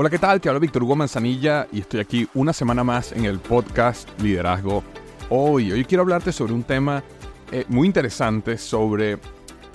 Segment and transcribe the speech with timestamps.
[0.00, 0.40] Hola, ¿qué tal?
[0.40, 4.82] Te hablo Víctor Hugo Manzanilla y estoy aquí una semana más en el podcast Liderazgo
[5.28, 5.72] Hoy.
[5.72, 7.04] Hoy quiero hablarte sobre un tema
[7.52, 9.18] eh, muy interesante, sobre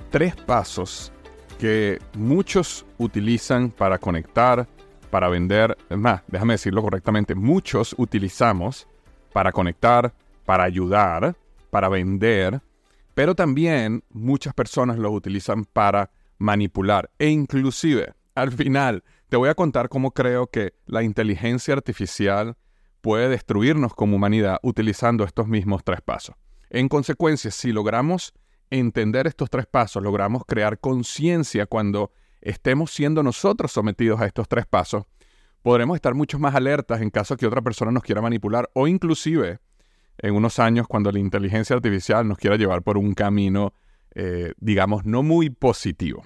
[0.09, 1.11] tres pasos
[1.59, 4.67] que muchos utilizan para conectar,
[5.11, 5.77] para vender.
[5.91, 8.87] Es más, déjame decirlo correctamente, muchos utilizamos
[9.31, 10.11] para conectar,
[10.43, 11.35] para ayudar,
[11.69, 12.61] para vender,
[13.13, 17.11] pero también muchas personas los utilizan para manipular.
[17.19, 22.57] E inclusive, al final, te voy a contar cómo creo que la inteligencia artificial
[23.01, 26.35] puede destruirnos como humanidad utilizando estos mismos tres pasos.
[26.69, 28.33] En consecuencia, si logramos
[28.69, 32.11] entender estos tres pasos, logramos crear conciencia cuando
[32.41, 35.05] estemos siendo nosotros sometidos a estos tres pasos,
[35.61, 39.59] podremos estar mucho más alertas en caso que otra persona nos quiera manipular o inclusive
[40.17, 43.73] en unos años cuando la inteligencia artificial nos quiera llevar por un camino,
[44.13, 46.23] eh, digamos, no muy positivo.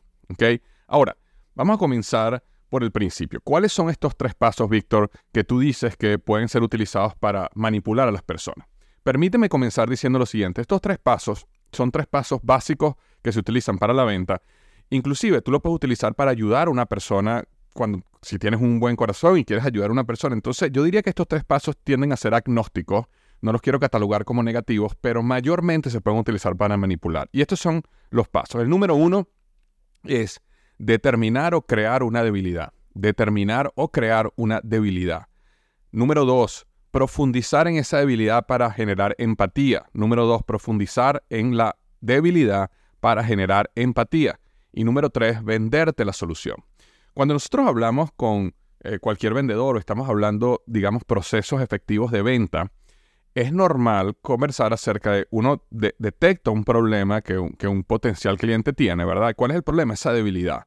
[0.87, 1.17] Ahora,
[1.55, 3.41] vamos a comenzar por el principio.
[3.41, 8.07] ¿Cuáles son estos tres pasos, Víctor, que tú dices que pueden ser utilizados para manipular
[8.07, 8.67] a las personas?
[9.03, 10.61] Permíteme comenzar diciendo lo siguiente.
[10.61, 14.41] Estos tres pasos son tres pasos básicos que se utilizan para la venta.
[14.89, 17.43] Inclusive tú lo puedes utilizar para ayudar a una persona
[17.73, 20.33] cuando si tienes un buen corazón y quieres ayudar a una persona.
[20.35, 23.05] Entonces, yo diría que estos tres pasos tienden a ser agnósticos.
[23.41, 27.29] No los quiero catalogar como negativos, pero mayormente se pueden utilizar para manipular.
[27.31, 28.61] Y estos son los pasos.
[28.61, 29.29] El número uno
[30.03, 30.41] es
[30.79, 32.73] determinar o crear una debilidad.
[32.95, 35.27] Determinar o crear una debilidad.
[35.91, 39.85] Número dos, profundizar en esa debilidad para generar empatía.
[39.93, 44.39] Número dos, profundizar en la debilidad para generar empatía.
[44.73, 46.63] Y número tres, venderte la solución.
[47.13, 52.71] Cuando nosotros hablamos con eh, cualquier vendedor o estamos hablando, digamos, procesos efectivos de venta,
[53.35, 58.73] es normal conversar acerca de, uno detecta un problema que un, que un potencial cliente
[58.73, 59.33] tiene, ¿verdad?
[59.35, 59.93] ¿Cuál es el problema?
[59.93, 60.65] Esa debilidad.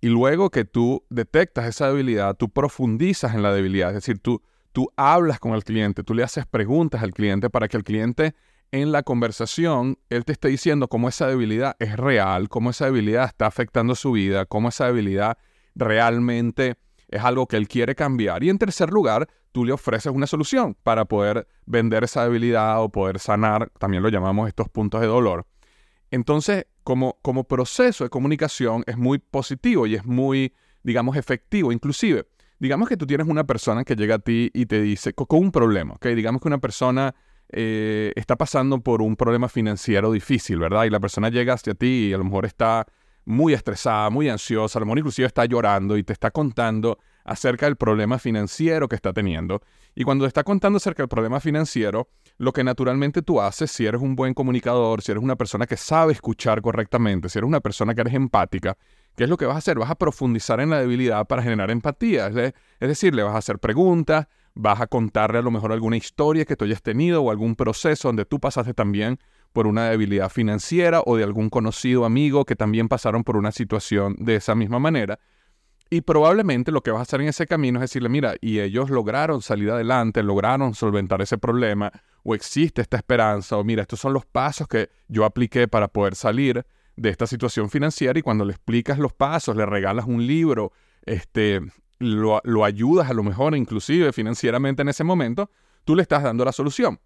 [0.00, 4.42] Y luego que tú detectas esa debilidad, tú profundizas en la debilidad, es decir, tú,
[4.72, 8.34] tú hablas con el cliente, tú le haces preguntas al cliente para que el cliente
[8.72, 13.26] en la conversación, él te esté diciendo cómo esa debilidad es real, cómo esa debilidad
[13.26, 15.36] está afectando su vida, cómo esa debilidad
[15.74, 16.76] realmente
[17.12, 18.42] es algo que él quiere cambiar.
[18.42, 22.88] Y en tercer lugar, tú le ofreces una solución para poder vender esa debilidad o
[22.88, 25.46] poder sanar, también lo llamamos estos puntos de dolor.
[26.10, 31.70] Entonces, como, como proceso de comunicación es muy positivo y es muy, digamos, efectivo.
[31.70, 32.26] Inclusive,
[32.58, 35.52] digamos que tú tienes una persona que llega a ti y te dice, con, un
[35.52, 36.06] problema, ¿ok?
[36.08, 37.14] Digamos que una persona
[37.50, 40.84] eh, está pasando por un problema financiero difícil, ¿verdad?
[40.84, 42.86] Y la persona llega hacia ti y a lo mejor está
[43.24, 47.66] muy estresada, muy ansiosa, a lo mejor inclusive está llorando y te está contando acerca
[47.66, 49.62] del problema financiero que está teniendo.
[49.94, 52.08] Y cuando te está contando acerca del problema financiero,
[52.38, 55.76] lo que naturalmente tú haces, si eres un buen comunicador, si eres una persona que
[55.76, 58.76] sabe escuchar correctamente, si eres una persona que eres empática,
[59.14, 59.78] ¿qué es lo que vas a hacer?
[59.78, 62.28] Vas a profundizar en la debilidad para generar empatía.
[62.28, 66.44] Es, decir, le vas a hacer preguntas, vas a contarle a lo mejor alguna historia
[66.44, 69.18] que tú hayas tenido o algún proceso donde tú pasaste también
[69.52, 74.16] por una debilidad financiera o de algún conocido amigo que también pasaron por una situación
[74.18, 75.18] de esa misma manera.
[75.90, 78.88] Y probablemente lo que vas a hacer en ese camino es decirle, mira, y ellos
[78.88, 84.14] lograron salir adelante, lograron solventar ese problema, o existe esta esperanza, o mira, estos son
[84.14, 86.64] los pasos que yo apliqué para poder salir
[86.96, 90.72] de esta situación financiera y cuando le explicas los pasos, le regalas un libro,
[91.04, 91.60] este,
[91.98, 95.50] lo, lo ayudas a lo mejor inclusive financieramente en ese momento,
[95.84, 97.00] tú le estás dando la solución.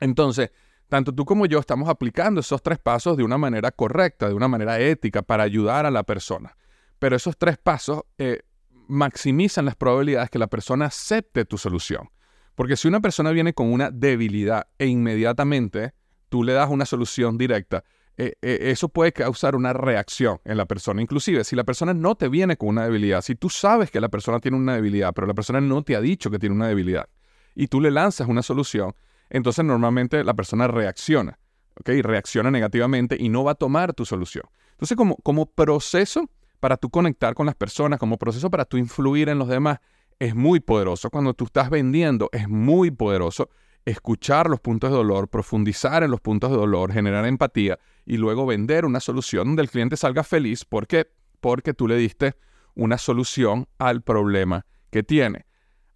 [0.00, 0.50] Entonces,
[0.88, 4.48] tanto tú como yo estamos aplicando esos tres pasos de una manera correcta, de una
[4.48, 6.56] manera ética, para ayudar a la persona.
[6.98, 8.40] Pero esos tres pasos eh,
[8.88, 12.08] maximizan las probabilidades que la persona acepte tu solución.
[12.54, 15.92] Porque si una persona viene con una debilidad e inmediatamente
[16.28, 17.84] tú le das una solución directa,
[18.16, 21.00] eh, eh, eso puede causar una reacción en la persona.
[21.00, 24.08] Inclusive, si la persona no te viene con una debilidad, si tú sabes que la
[24.08, 27.08] persona tiene una debilidad, pero la persona no te ha dicho que tiene una debilidad,
[27.54, 28.94] y tú le lanzas una solución,
[29.30, 31.38] entonces normalmente la persona reacciona,
[31.80, 31.90] ¿ok?
[32.02, 34.44] Reacciona negativamente y no va a tomar tu solución.
[34.72, 36.30] Entonces, como, como proceso
[36.60, 39.78] para tú conectar con las personas, como proceso para tú influir en los demás,
[40.18, 41.10] es muy poderoso.
[41.10, 43.50] Cuando tú estás vendiendo, es muy poderoso
[43.84, 48.44] escuchar los puntos de dolor, profundizar en los puntos de dolor, generar empatía y luego
[48.46, 50.64] vender una solución donde el cliente salga feliz.
[50.64, 51.10] ¿Por qué?
[51.40, 52.34] Porque tú le diste
[52.74, 55.46] una solución al problema que tiene.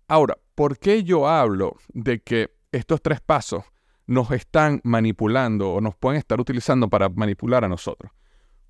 [0.09, 3.65] Ahora, ¿por qué yo hablo de que estos tres pasos
[4.07, 8.11] nos están manipulando o nos pueden estar utilizando para manipular a nosotros.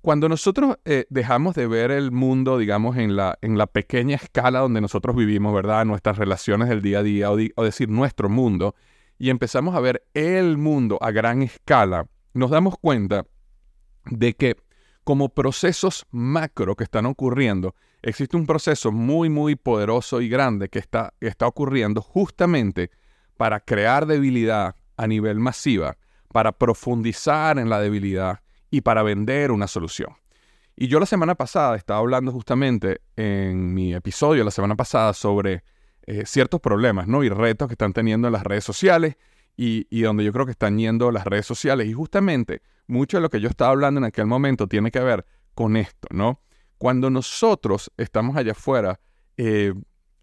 [0.01, 4.59] Cuando nosotros eh, dejamos de ver el mundo, digamos, en la, en la pequeña escala
[4.59, 5.85] donde nosotros vivimos, ¿verdad?
[5.85, 8.75] Nuestras relaciones del día a día, o, decir nuestro mundo,
[9.17, 13.25] y empezamos a ver el mundo a gran escala, nos damos cuenta
[14.05, 14.57] de que
[15.05, 20.79] como procesos macro que están ocurriendo, existe un proceso muy, muy poderoso y grande que
[20.79, 22.91] está, está ocurriendo justamente
[23.43, 25.97] para crear debilidad a nivel masiva,
[26.29, 28.39] para profundizar en la debilidad
[28.71, 30.13] y para vender una solución.
[30.77, 35.65] Y yo la semana pasada estaba hablando justamente en mi episodio la semana pasada sobre
[36.03, 37.21] eh, ciertos problemas ¿no?
[37.21, 39.17] y retos que están teniendo en las redes sociales
[39.57, 41.85] y, y, donde yo creo que están yendo las redes sociales.
[41.87, 45.25] Y justamente mucho de lo que yo estaba hablando en aquel momento tiene que ver
[45.53, 46.39] con esto, ¿no?
[46.77, 49.01] Cuando nosotros estamos allá afuera
[49.35, 49.73] eh,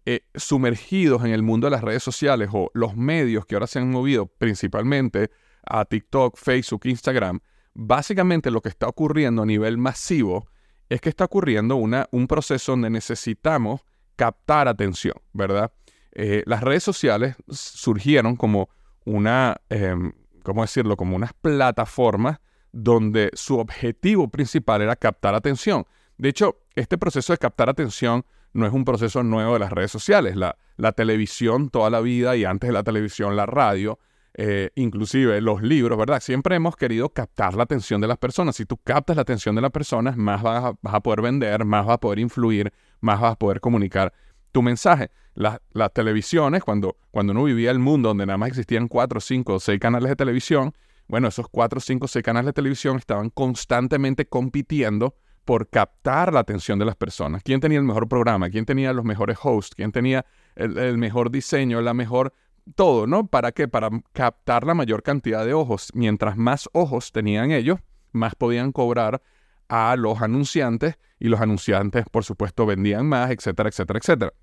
[0.05, 3.79] eh, sumergidos en el mundo de las redes sociales o los medios que ahora se
[3.79, 5.29] han movido principalmente
[5.63, 7.39] a TikTok, Facebook, Instagram,
[7.73, 10.47] básicamente lo que está ocurriendo a nivel masivo
[10.89, 13.81] es que está ocurriendo una, un proceso donde necesitamos
[14.15, 15.71] captar atención, ¿verdad?
[16.11, 18.69] Eh, las redes sociales surgieron como
[19.05, 20.11] una, em,
[20.43, 20.97] ¿cómo decirlo?
[20.97, 22.39] Como unas plataformas
[22.71, 25.85] donde su objetivo principal era captar atención.
[26.17, 29.91] De hecho, este proceso de captar atención no es un proceso nuevo de las redes
[29.91, 30.35] sociales.
[30.35, 30.55] La,
[30.93, 33.99] televisión toda la vida y antes de la televisión la radio,
[34.33, 36.19] eh, inclusive los libros, ¿verdad?
[36.21, 38.55] Siempre hemos querido captar la atención de las personas.
[38.55, 41.65] Si tú captas la atención de las personas, más vas a, vas a poder vender,
[41.65, 44.11] más vas a poder influir, más vas a poder comunicar
[44.51, 45.11] tu mensaje.
[45.33, 49.59] las televisiones, cuando, cuando uno vivía el mundo donde nada más existían cuatro, cinco o
[49.59, 50.73] seis canales de televisión,
[51.07, 55.15] bueno, esos cuatro, cinco, seis canales de televisión estaban constantemente compitiendo
[55.45, 57.43] por captar la atención de las personas.
[57.43, 58.49] ¿Quién tenía el mejor programa?
[58.49, 59.75] ¿Quién tenía los mejores hosts?
[59.75, 61.81] ¿Quién tenía el, mejor diseño?
[61.81, 62.33] La mejor...
[62.75, 63.25] Todo, ¿no?
[63.25, 63.67] ¿Para qué?
[63.67, 65.89] Para captar la mayor cantidad de ojos.
[65.95, 67.79] Mientras más ojos tenían ellos,
[68.11, 69.21] más podían cobrar
[69.67, 74.33] a los anunciantes y los anunciantes, por supuesto, vendían más, etcétera, etcétera, etcétera.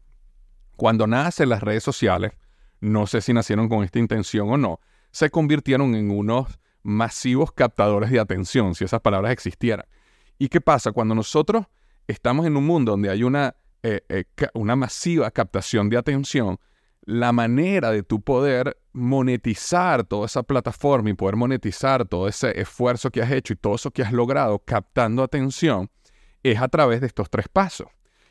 [0.76, 2.32] Cuando nacen las redes sociales,
[2.80, 4.80] no sé si nacieron con esta intención o no,
[5.10, 9.86] se convirtieron en unos masivos captadores de atención, si esas palabras existieran.
[10.38, 10.92] ¿Y qué pasa?
[10.92, 11.66] Cuando nosotros
[12.06, 14.24] estamos en un mundo donde hay una, eh, eh,
[14.54, 16.58] una masiva captación de atención,
[17.02, 23.10] la manera de tu poder monetizar toda esa plataforma y poder monetizar todo ese esfuerzo
[23.10, 25.90] que has hecho y todo eso que has logrado captando atención
[26.42, 27.88] es a través de estos tres pasos.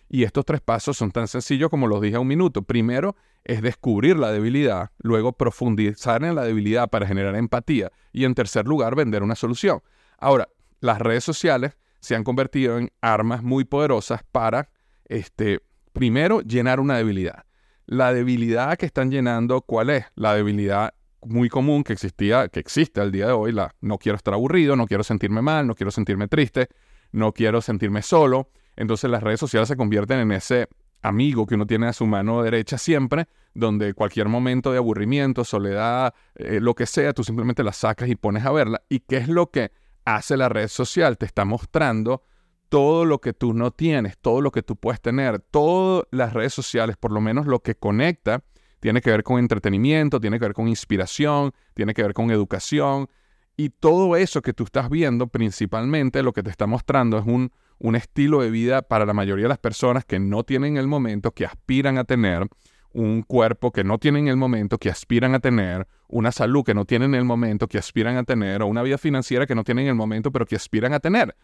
[0.10, 2.62] Y estos tres pasos son tan sencillos como los dije a un minuto.
[2.62, 8.34] Primero es descubrir la debilidad, luego profundizar en la debilidad para generar empatía y en
[8.34, 9.82] tercer lugar vender una solución.
[10.18, 10.48] Ahora,
[10.80, 14.70] las redes sociales se han convertido en armas muy poderosas para,
[15.06, 15.60] este,
[15.92, 17.44] primero, llenar una debilidad.
[17.86, 20.06] La debilidad que están llenando, ¿cuál es?
[20.16, 20.94] La debilidad
[21.26, 24.78] muy común que existía, que existe al día de hoy, la no quiero estar aburrido,
[24.78, 26.70] no quiero sentirme mal, no quiero sentirme triste,
[27.12, 28.52] no quiero sentirme solo.
[28.78, 30.70] Entonces las redes sociales se convierten en ese
[31.02, 36.14] amigo que uno tiene a su mano derecha siempre, donde cualquier momento de aburrimiento, soledad,
[36.36, 38.82] eh, lo que sea, tú simplemente la sacas y pones a verla.
[38.88, 39.72] ¿Y qué es lo que
[40.16, 42.24] hace la red social, te está mostrando
[42.70, 46.54] todo lo que tú no tienes, todo lo que tú puedes tener, todas las redes
[46.54, 48.44] sociales, por lo menos lo que conecta,
[48.80, 53.10] tiene que ver con entretenimiento, tiene que ver con inspiración, tiene que ver con educación.
[53.58, 57.52] Y todo eso que tú estás viendo, principalmente lo que te está mostrando es un,
[57.78, 61.32] un estilo de vida para la mayoría de las personas que no tienen el momento,
[61.32, 62.48] que aspiran a tener,
[62.94, 66.74] un cuerpo que no tienen en el momento, que aspiran a tener, una salud que
[66.74, 69.64] no tienen en el momento, que aspiran a tener, o una vida financiera que no
[69.64, 71.36] tienen en el momento, pero que aspiran a tener.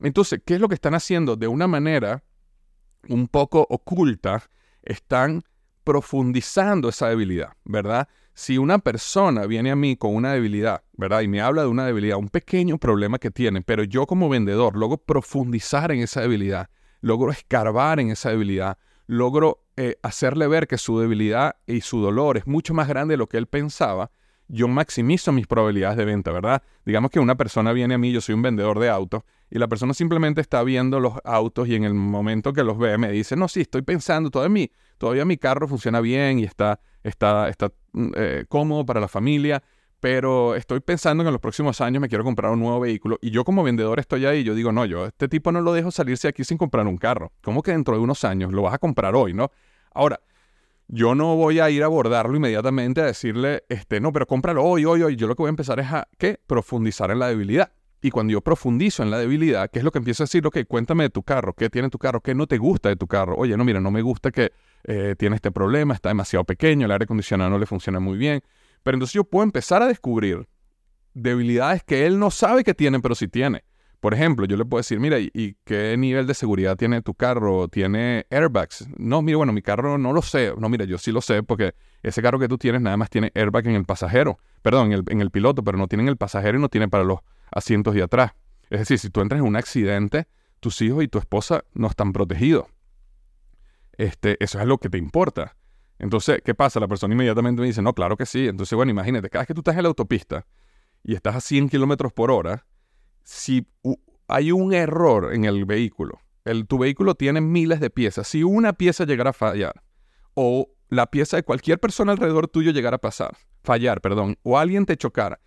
[0.00, 1.36] Entonces, ¿qué es lo que están haciendo?
[1.36, 2.22] De una manera
[3.08, 4.42] un poco oculta,
[4.82, 5.42] están
[5.84, 8.08] profundizando esa debilidad, ¿verdad?
[8.32, 11.20] Si una persona viene a mí con una debilidad, ¿verdad?
[11.20, 14.76] Y me habla de una debilidad, un pequeño problema que tiene, pero yo como vendedor
[14.76, 16.68] logro profundizar en esa debilidad,
[17.00, 22.36] logro escarbar en esa debilidad, logro eh, hacerle ver que su debilidad y su dolor
[22.36, 24.10] es mucho más grande de lo que él pensaba,
[24.48, 26.62] yo maximizo mis probabilidades de venta, ¿verdad?
[26.84, 29.68] Digamos que una persona viene a mí, yo soy un vendedor de autos, y la
[29.68, 33.36] persona simplemente está viendo los autos y en el momento que los ve me dice,
[33.36, 37.72] no, sí, estoy pensando, todavía mi, todavía mi carro funciona bien y está, está, está
[37.92, 39.62] mm, eh, cómodo para la familia,
[40.04, 43.30] pero estoy pensando que en los próximos años me quiero comprar un nuevo vehículo y
[43.30, 46.28] yo como vendedor estoy ahí, yo digo, no, yo este tipo no lo dejo salirse
[46.28, 47.32] aquí sin comprar un carro.
[47.40, 49.50] ¿Cómo que dentro de unos años lo vas a comprar hoy, no?
[49.94, 50.20] Ahora,
[50.88, 54.84] yo no voy a ir a abordarlo inmediatamente a decirle, este, no, pero cómpralo hoy,
[54.84, 55.16] hoy, hoy.
[55.16, 56.38] Yo lo que voy a empezar es a, ¿qué?
[56.46, 57.72] Profundizar en la debilidad.
[58.02, 60.46] Y cuando yo profundizo en la debilidad, ¿qué es lo que empiezo a decir?
[60.46, 62.20] Ok, cuéntame de tu carro, ¿qué tiene tu carro?
[62.20, 63.36] ¿Qué no te gusta de tu carro?
[63.38, 64.52] Oye, no, mira, no me gusta que
[64.84, 68.42] eh, tiene este problema, está demasiado pequeño, el aire acondicionado no le funciona muy bien.
[68.84, 70.46] Pero entonces yo puedo empezar a descubrir
[71.14, 73.64] debilidades que él no sabe que tiene, pero sí tiene.
[73.98, 77.68] Por ejemplo, yo le puedo decir, mira, ¿y, qué nivel de seguridad tiene tu carro?
[77.68, 78.86] ¿Tiene airbags?
[78.98, 80.52] No, mira, bueno, mi carro no lo sé.
[80.58, 83.32] No, mira, yo sí lo sé porque ese carro que tú tienes nada más tiene
[83.34, 86.18] airbag en el pasajero, perdón, en el, en el piloto, pero no tiene en el
[86.18, 88.32] pasajero y no tiene para los asientos de atrás.
[88.68, 90.26] Es decir, si tú entras en un accidente,
[90.60, 92.66] tus hijos y tu esposa no están protegidos.
[93.96, 95.56] Este, eso es lo que te importa.
[95.98, 96.80] Entonces, ¿qué pasa?
[96.80, 98.48] La persona inmediatamente me dice, no, claro que sí.
[98.48, 100.46] Entonces, bueno, imagínate, cada vez que tú estás en la autopista
[101.02, 102.66] y estás a 100 kilómetros por hora,
[103.22, 103.66] si
[104.28, 108.72] hay un error en el vehículo, el, tu vehículo tiene miles de piezas, si una
[108.72, 109.82] pieza llegara a fallar,
[110.34, 114.84] o la pieza de cualquier persona alrededor tuyo llegara a pasar, fallar, perdón, o alguien
[114.86, 115.40] te chocara,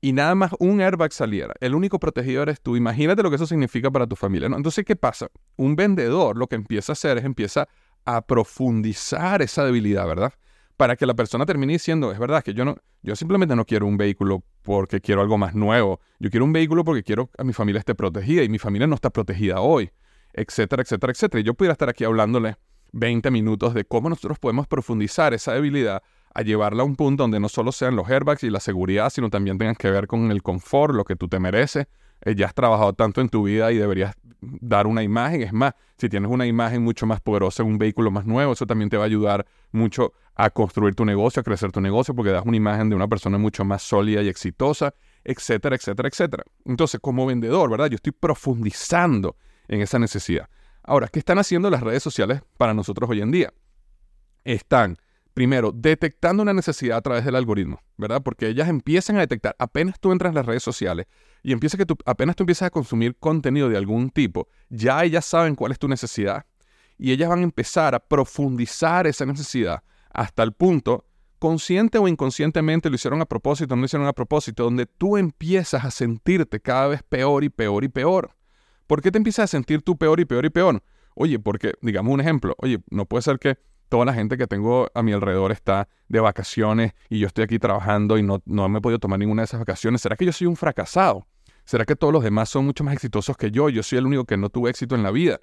[0.00, 3.46] y nada más un airbag saliera, el único protegido eres tú, imagínate lo que eso
[3.46, 4.56] significa para tu familia, ¿no?
[4.56, 5.28] Entonces, ¿qué pasa?
[5.56, 7.68] Un vendedor lo que empieza a hacer es empieza
[8.04, 10.32] a profundizar esa debilidad, ¿verdad?
[10.80, 13.84] para que la persona termine diciendo, es verdad que yo no, yo simplemente no quiero
[13.84, 16.00] un vehículo porque quiero algo más nuevo.
[16.18, 18.94] Yo quiero un vehículo porque quiero que mi familia esté protegida y mi familia no
[18.94, 19.90] está protegida hoy,
[20.32, 21.42] etcétera, etcétera, etcétera.
[21.42, 22.56] Y yo pudiera estar aquí hablándole
[22.92, 26.02] 20 minutos de cómo nosotros podemos profundizar esa debilidad
[26.32, 29.28] a llevarla a un punto donde no solo sean los airbags y la seguridad, sino
[29.28, 31.88] también tengan que ver con el confort, lo que tú te mereces,
[32.22, 35.42] eh, ya has trabajado tanto en tu vida y deberías dar una imagen.
[35.42, 38.90] Es más, si tienes una imagen mucho más poderosa un vehículo más nuevo, eso también
[38.90, 42.44] te va a ayudar mucho a construir tu negocio, a crecer tu negocio, porque das
[42.46, 46.44] una imagen de una persona mucho más sólida y exitosa, etcétera, etcétera, etcétera.
[46.64, 47.88] Entonces, como vendedor, ¿verdad?
[47.88, 49.36] Yo estoy profundizando
[49.68, 50.48] en esa necesidad.
[50.82, 53.52] Ahora, ¿qué están haciendo las redes sociales para nosotros hoy en día?
[54.44, 54.96] Están
[55.40, 58.22] primero, detectando una necesidad a través del algoritmo, ¿verdad?
[58.22, 61.06] Porque ellas empiezan a detectar, apenas tú entras en las redes sociales
[61.42, 65.24] y empieza que tú, apenas tú empiezas a consumir contenido de algún tipo, ya ellas
[65.24, 66.44] saben cuál es tu necesidad
[66.98, 71.06] y ellas van a empezar a profundizar esa necesidad hasta el punto,
[71.38, 75.86] consciente o inconscientemente, lo hicieron a propósito, no lo hicieron a propósito, donde tú empiezas
[75.86, 78.36] a sentirte cada vez peor y peor y peor.
[78.86, 80.82] ¿Por qué te empiezas a sentir tú peor y peor y peor?
[81.14, 83.56] Oye, porque, digamos un ejemplo, oye, no puede ser que
[83.90, 87.58] toda la gente que tengo a mi alrededor está de vacaciones y yo estoy aquí
[87.58, 90.00] trabajando y no, no me he podido tomar ninguna de esas vacaciones.
[90.00, 91.26] ¿Será que yo soy un fracasado?
[91.64, 93.68] ¿Será que todos los demás son mucho más exitosos que yo?
[93.68, 95.40] Yo soy el único que no tuve éxito en la vida.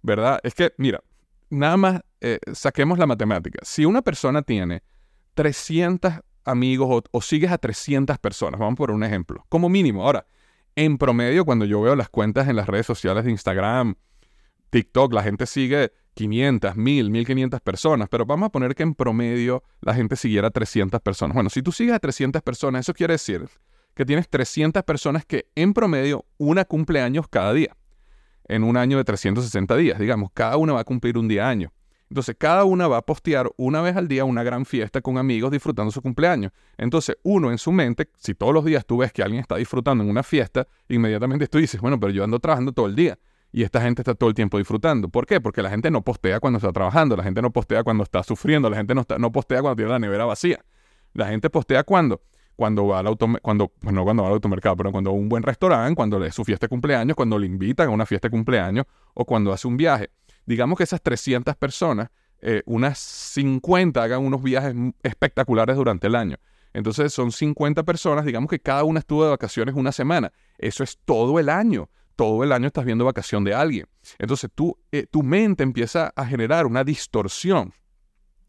[0.00, 0.38] ¿Verdad?
[0.44, 1.02] Es que, mira,
[1.50, 3.58] nada más eh, saquemos la matemática.
[3.62, 4.82] Si una persona tiene
[5.34, 6.14] 300
[6.44, 10.04] amigos o, o, sigues a 300 personas, vamos por un ejemplo, como mínimo.
[10.04, 10.24] Ahora,
[10.76, 13.96] en promedio, cuando yo veo las cuentas en las redes sociales de Instagram,
[14.70, 19.62] TikTok, la gente sigue 500, 1000, 1500 personas, pero vamos a poner que en promedio
[19.80, 21.32] la gente siguiera 300 personas.
[21.32, 23.48] Bueno, si tú sigues a 300 personas, eso quiere decir
[23.94, 27.76] que tienes 300 personas que en promedio una cumpleaños cada día.
[28.48, 31.72] En un año de 360 días, digamos, cada una va a cumplir un día año.
[32.10, 35.52] Entonces, cada una va a postear una vez al día una gran fiesta con amigos
[35.52, 36.50] disfrutando su cumpleaños.
[36.78, 40.02] Entonces, uno en su mente, si todos los días tú ves que alguien está disfrutando
[40.02, 43.16] en una fiesta, inmediatamente tú dices, bueno, pero yo ando trabajando todo el día
[43.52, 45.08] y esta gente está todo el tiempo disfrutando.
[45.08, 45.40] ¿Por qué?
[45.40, 48.68] Porque la gente no postea cuando está trabajando, la gente no postea cuando está sufriendo,
[48.68, 50.64] la gente no, está, no postea cuando tiene la nevera vacía.
[51.14, 52.20] La gente postea cuando
[52.58, 55.20] cuando va al auto, cuando, pues no cuando va al automercado, pero cuando va a
[55.20, 58.26] un buen restaurante, cuando es su fiesta de cumpleaños, cuando le invitan a una fiesta
[58.26, 60.10] de cumpleaños o cuando hace un viaje.
[60.44, 62.08] Digamos que esas 300 personas,
[62.40, 64.74] eh, unas 50 hagan unos viajes
[65.04, 66.36] espectaculares durante el año.
[66.72, 70.32] Entonces son 50 personas, digamos que cada una estuvo de vacaciones una semana.
[70.58, 71.88] Eso es todo el año
[72.18, 73.86] todo el año estás viendo vacación de alguien.
[74.18, 77.72] Entonces tú, eh, tu mente empieza a generar una distorsión,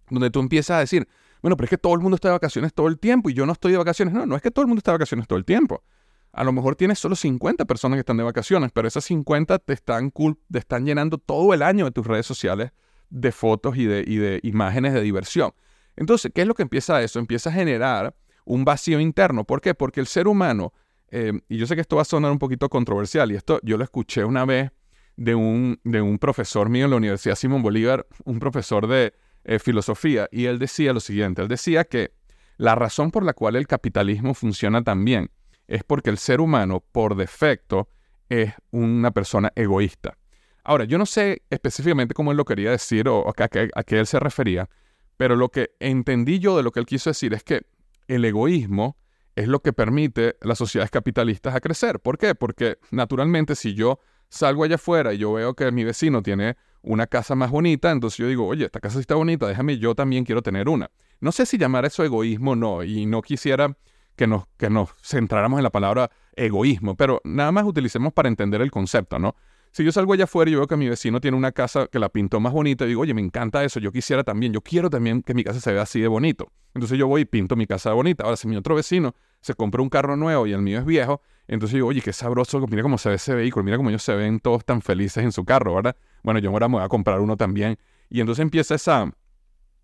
[0.10, 1.08] donde tú empiezas a decir,
[1.44, 3.46] bueno, pero es que todo el mundo está de vacaciones todo el tiempo y yo
[3.46, 4.12] no estoy de vacaciones.
[4.12, 5.84] No, no es que todo el mundo está de vacaciones todo el tiempo.
[6.32, 9.74] A lo mejor tienes solo 50 personas que están de vacaciones, pero esas 50 te
[9.74, 10.12] están,
[10.52, 12.72] te están llenando todo el año de tus redes sociales
[13.12, 15.54] de fotos y de, y de imágenes de diversión.
[15.96, 17.20] Entonces, ¿qué es lo que empieza a eso?
[17.20, 19.44] Empieza a generar un vacío interno.
[19.44, 19.76] ¿Por qué?
[19.76, 20.74] Porque el ser humano,
[21.12, 23.78] eh, y yo sé que esto va a sonar un poquito controversial, y esto yo
[23.78, 24.72] lo escuché una vez
[25.16, 29.14] de un, de un profesor mío en la Universidad Simón Bolívar, un profesor de
[29.44, 32.14] eh, filosofía, y él decía lo siguiente, él decía que
[32.58, 35.32] la razón por la cual el capitalismo funciona tan bien
[35.68, 37.90] es porque el ser humano, por defecto,
[38.28, 40.18] es una persona egoísta.
[40.64, 44.00] Ahora, yo no sé específicamente cómo él lo quería decir o a qué, a qué
[44.00, 44.70] él se refería,
[45.16, 47.62] pero lo que entendí yo de lo que él quiso decir es que
[48.08, 48.98] el egoísmo
[49.40, 52.00] es lo que permite las sociedades capitalistas a crecer.
[52.02, 52.36] ¿Por qué?
[52.36, 57.08] Porque naturalmente si yo salgo allá afuera y yo veo que mi vecino tiene una
[57.08, 60.26] casa más bonita, entonces yo digo, oye, esta casa sí está bonita, déjame, yo también
[60.26, 60.92] quiero tener una.
[61.22, 63.78] No sé si llamar eso egoísmo o no, y no quisiera
[64.18, 68.62] que nos, que nos centráramos en la palabra egoísmo, pero nada más utilicemos para entender
[68.62, 69.36] el concepto, ¿no?
[69.72, 72.10] Si yo salgo allá afuera y veo que mi vecino tiene una casa que la
[72.10, 75.22] pintó más bonita, y digo, oye, me encanta eso, yo quisiera también, yo quiero también
[75.22, 76.52] que mi casa se vea así de bonito.
[76.74, 78.24] Entonces yo voy y pinto mi casa bonita.
[78.24, 81.22] Ahora, si mi otro vecino se compra un carro nuevo y el mío es viejo,
[81.48, 84.14] entonces digo, oye, qué sabroso, mira cómo se ve ese vehículo, mira cómo ellos se
[84.16, 85.96] ven todos tan felices en su carro, ¿verdad?
[86.22, 87.78] Bueno, yo ahora me voy a comprar uno también.
[88.10, 89.12] Y entonces empieza esa,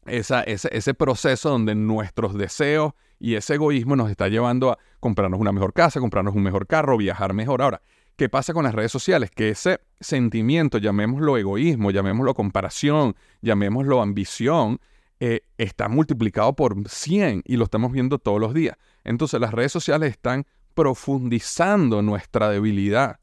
[0.06, 5.40] esa, ese, ese proceso donde nuestros deseos y ese egoísmo nos está llevando a comprarnos
[5.40, 7.64] una mejor casa, comprarnos un mejor carro, viajar mejor.
[7.64, 7.82] Ahora,
[8.16, 9.32] ¿qué pasa con las redes sociales?
[9.32, 14.80] Que ese sentimiento, llamémoslo egoísmo, llamémoslo comparación, llamémoslo ambición,
[15.28, 18.78] eh, está multiplicado por 100 y lo estamos viendo todos los días.
[19.04, 23.20] Entonces las redes sociales están profundizando nuestra debilidad,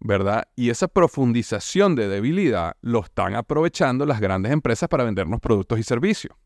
[0.00, 0.48] ¿verdad?
[0.56, 5.84] Y esa profundización de debilidad lo están aprovechando las grandes empresas para vendernos productos y
[5.84, 6.36] servicios.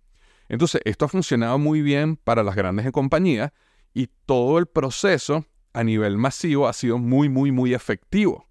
[0.50, 3.50] Entonces, esto ha funcionado muy bien para las grandes compañías
[3.94, 8.46] y todo el proceso a nivel masivo ha sido muy, muy, muy efectivo.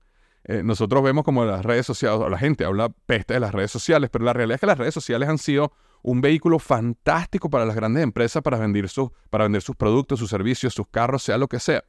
[0.46, 4.10] Eh, nosotros vemos como las redes sociales, la gente habla peste de las redes sociales,
[4.10, 5.72] pero la realidad es que las redes sociales han sido
[6.04, 8.90] un vehículo fantástico para las grandes empresas para vender,
[9.30, 11.84] para vender sus productos, sus servicios, sus carros, sea lo que sea.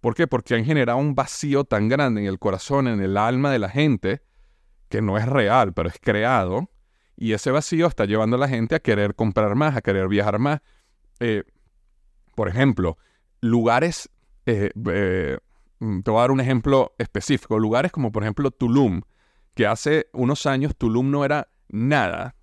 [0.00, 0.26] ¿Por qué?
[0.26, 3.68] Porque han generado un vacío tan grande en el corazón, en el alma de la
[3.68, 4.22] gente,
[4.88, 6.70] que no es real, pero es creado.
[7.16, 10.38] Y ese vacío está llevando a la gente a querer comprar más, a querer viajar
[10.38, 10.60] más.
[11.18, 11.44] Eh,
[12.34, 12.98] por ejemplo,
[13.40, 14.10] lugares,
[14.44, 15.38] eh, eh,
[15.78, 19.00] mm, te voy a dar un ejemplo específico, lugares como por ejemplo Tulum,
[19.54, 22.35] que hace unos años Tulum no era nada,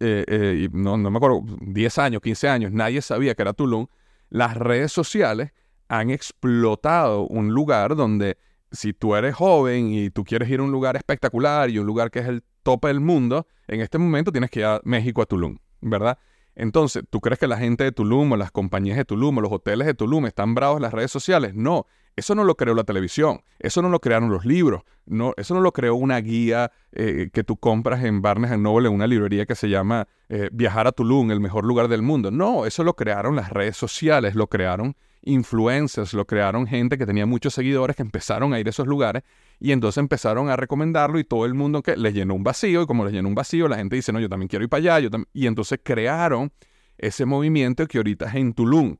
[0.00, 3.86] eh, eh, no, no, me acuerdo, 10 años, 15 años, nadie sabía que era Tulum,
[4.30, 5.52] las redes sociales
[5.88, 8.36] han explotado un lugar donde
[8.70, 12.10] si tú eres joven y tú quieres ir a un lugar espectacular y un lugar
[12.10, 15.26] que es el tope del mundo, en este momento tienes que ir a México, a
[15.26, 16.18] Tulum, ¿verdad?
[16.54, 19.52] Entonces, ¿tú crees que la gente de Tulum o las compañías de Tulum o los
[19.52, 21.54] hoteles de Tulum están bravos en las redes sociales?
[21.54, 21.86] No,
[22.18, 25.60] eso no lo creó la televisión, eso no lo crearon los libros, no, eso no
[25.60, 29.54] lo creó una guía eh, que tú compras en Barnes Noble en una librería que
[29.54, 32.30] se llama eh, Viajar a Tulum, el mejor lugar del mundo.
[32.30, 37.26] No, eso lo crearon las redes sociales, lo crearon influencers, lo crearon gente que tenía
[37.26, 39.22] muchos seguidores que empezaron a ir a esos lugares
[39.60, 42.86] y entonces empezaron a recomendarlo y todo el mundo que les llenó un vacío y
[42.86, 45.08] como les llenó un vacío la gente dice, no, yo también quiero ir para allá,
[45.32, 46.52] y entonces crearon
[46.96, 48.96] ese movimiento que ahorita es en Tulum.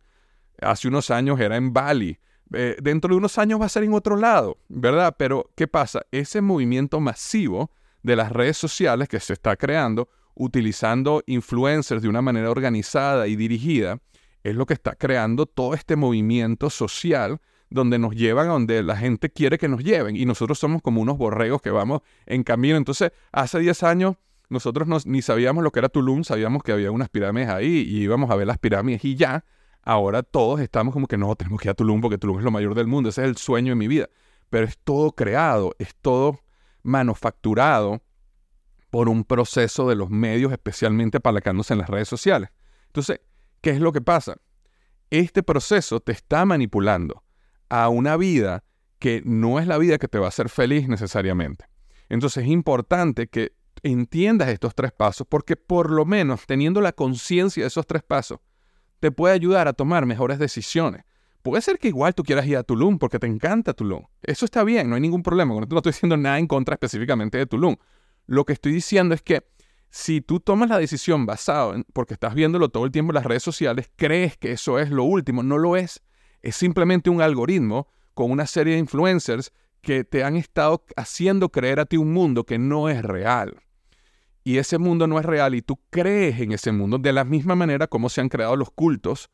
[0.60, 2.18] Hace unos años era en Bali,
[2.52, 5.14] eh, dentro de unos años va a ser en otro lado, ¿verdad?
[5.18, 6.02] Pero, ¿qué pasa?
[6.10, 7.70] Ese movimiento masivo
[8.02, 13.36] de las redes sociales que se está creando, utilizando influencers de una manera organizada y
[13.36, 14.00] dirigida,
[14.42, 18.96] es lo que está creando todo este movimiento social donde nos llevan a donde la
[18.96, 22.76] gente quiere que nos lleven y nosotros somos como unos borregos que vamos en camino.
[22.76, 24.16] Entonces, hace 10 años
[24.48, 28.30] nosotros ni sabíamos lo que era Tulum, sabíamos que había unas pirámides ahí y íbamos
[28.30, 29.44] a ver las pirámides y ya,
[29.88, 32.50] ahora todos estamos como que no, tenemos que ir a Tulum porque Tulum es lo
[32.50, 34.10] mayor del mundo, ese es el sueño de mi vida.
[34.50, 36.40] Pero es todo creado, es todo
[36.82, 38.02] manufacturado
[38.90, 42.50] por un proceso de los medios, especialmente apalancándose en las redes sociales.
[42.88, 43.20] Entonces,
[43.62, 44.36] ¿qué es lo que pasa?
[45.08, 47.24] Este proceso te está manipulando
[47.70, 48.64] a una vida
[48.98, 51.64] que no es la vida que te va a hacer feliz necesariamente.
[52.10, 57.62] Entonces es importante que entiendas estos tres pasos porque por lo menos teniendo la conciencia
[57.62, 58.40] de esos tres pasos,
[59.00, 61.04] te puede ayudar a tomar mejores decisiones.
[61.42, 64.04] Puede ser que igual tú quieras ir a Tulum porque te encanta Tulum.
[64.22, 65.54] Eso está bien, no hay ningún problema.
[65.54, 67.76] No estoy diciendo nada en contra específicamente de Tulum.
[68.26, 69.46] Lo que estoy diciendo es que
[69.90, 73.24] si tú tomas la decisión basado en, porque estás viéndolo todo el tiempo en las
[73.24, 75.42] redes sociales, crees que eso es lo último.
[75.42, 76.02] No lo es.
[76.42, 81.80] Es simplemente un algoritmo con una serie de influencers que te han estado haciendo creer
[81.80, 83.62] a ti un mundo que no es real
[84.48, 87.54] y ese mundo no es real y tú crees en ese mundo de la misma
[87.54, 89.28] manera como se han creado los cultos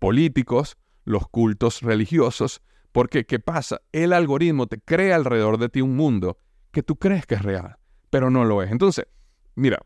[0.00, 3.80] políticos, los cultos religiosos, porque ¿qué pasa?
[3.92, 6.40] El algoritmo te crea alrededor de ti un mundo
[6.72, 7.76] que tú crees que es real,
[8.10, 8.72] pero no lo es.
[8.72, 9.06] Entonces,
[9.54, 9.78] mira,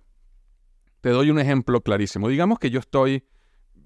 [1.03, 2.31] Te doy un ejemplo clarísimo.
[2.31, 3.23] Digamos que yo estoy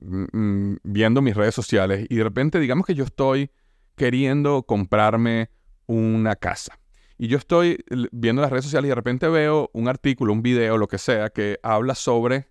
[0.01, 3.51] mm, mm, viendo mis redes sociales y de repente digamos que yo estoy
[3.97, 5.51] queriendo comprarme
[5.87, 6.79] una casa.
[7.19, 10.79] Y yo estoy viendo las redes sociales y de repente veo un artículo, un video,
[10.79, 12.49] lo que sea, que habla sobre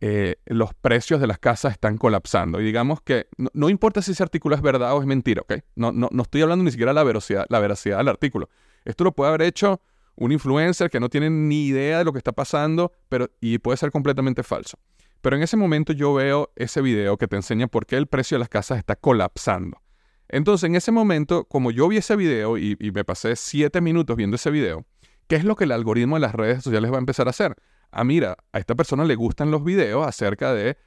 [0.00, 2.60] eh, los precios de las casas están colapsando.
[2.60, 5.54] Y digamos que no, importa si ese artículo es verdad o es mentira, ¿ok?
[5.76, 8.50] No, no, no estoy hablando ni siquiera de la veracidad, la veracidad del artículo.
[8.84, 9.80] Esto lo puede haber hecho
[10.16, 13.76] un influencer que no tiene ni idea de lo que está pasando pero, y puede
[13.76, 14.78] ser completamente falso.
[15.20, 18.34] Pero en ese momento yo veo ese video que te enseña por qué el precio
[18.34, 19.80] de las casas está colapsando.
[20.28, 24.36] Entonces, en ese momento, como yo vi ese video y, me pasé siete minutos viendo
[24.36, 24.86] ese video,
[25.26, 27.56] ¿qué es lo que el algoritmo de las redes sociales va a empezar a hacer?
[27.90, 30.78] Ah, mira, a esta persona le gustan los videos acerca de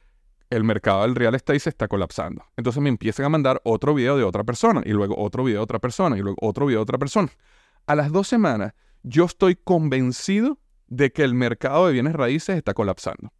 [0.49, 2.43] el mercado del real estate se está colapsando.
[2.57, 5.63] Entonces me empiezan a mandar otro video de otra persona y luego otro video de
[5.63, 7.29] otra persona y luego otro video de otra persona.
[7.87, 12.73] A las dos semanas yo estoy convencido de que el mercado de bienes raíces está
[12.73, 13.31] colapsando.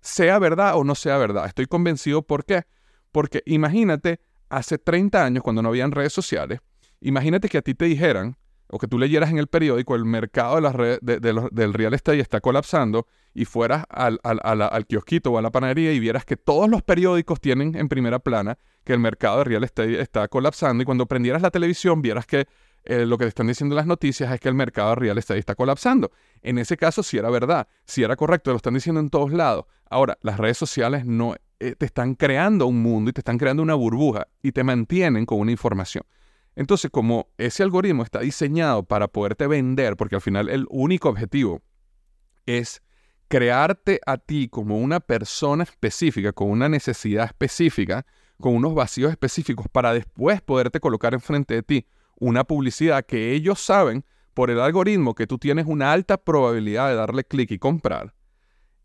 [0.00, 2.22] Sea verdad o no sea verdad, estoy convencido.
[2.22, 2.64] ¿Por qué?
[3.12, 6.60] Porque imagínate, hace 30 años, cuando no habían redes sociales,
[7.00, 8.36] imagínate que a ti te dijeran,
[8.68, 12.20] o que tú leyeras en el periódico, el mercado de las redes, del real estate
[12.20, 16.68] está colapsando, y fueras al, al, kiosquito o a la panadería y vieras que todos
[16.68, 20.86] los periódicos tienen en primera plana que el mercado de real estate está colapsando, y
[20.86, 22.46] cuando prendieras la televisión vieras que
[22.84, 25.54] eh, lo que te están diciendo las noticias es que el mercado real estate está
[25.54, 26.12] colapsando.
[26.42, 29.64] En ese caso, si era verdad, si era correcto, lo están diciendo en todos lados.
[29.88, 33.62] Ahora, las redes sociales no eh, te están creando un mundo y te están creando
[33.62, 36.04] una burbuja y te mantienen con una información.
[36.56, 41.62] Entonces, como ese algoritmo está diseñado para poderte vender, porque al final el único objetivo
[42.46, 42.82] es
[43.28, 48.06] crearte a ti como una persona específica, con una necesidad específica,
[48.40, 51.86] con unos vacíos específicos, para después poderte colocar enfrente de ti
[52.16, 56.96] una publicidad que ellos saben por el algoritmo que tú tienes una alta probabilidad de
[56.96, 58.14] darle clic y comprar,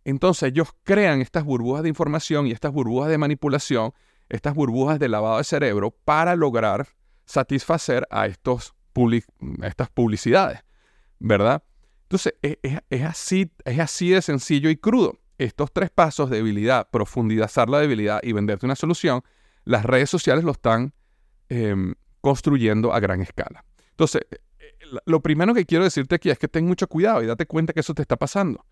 [0.06, 3.94] entonces ellos crean estas burbujas de información y estas burbujas de manipulación,
[4.30, 6.88] estas burbujas de lavado de cerebro para lograr
[7.26, 8.74] satisfacer a, estos
[9.64, 10.60] estas publicidades,
[11.20, 11.64] ¿verdad?
[12.04, 15.20] Entonces es, así, es así de sencillo y crudo.
[15.38, 19.22] Estos tres pasos, debilidad, profundizar la debilidad y venderte una solución,
[19.64, 20.94] las redes sociales lo están
[21.48, 23.64] em, construyendo a gran escala.
[23.92, 24.72] Entonces, eh, eh,
[25.06, 27.80] lo primero que quiero decirte aquí es que ten mucho cuidado y date cuenta que
[27.80, 28.66] eso te está pasando.